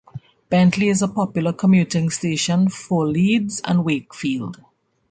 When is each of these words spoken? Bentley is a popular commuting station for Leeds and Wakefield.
Bentley 0.49 0.89
is 0.89 1.03
a 1.03 1.07
popular 1.07 1.53
commuting 1.53 2.09
station 2.09 2.69
for 2.69 3.05
Leeds 3.05 3.61
and 3.63 3.85
Wakefield. 3.85 4.59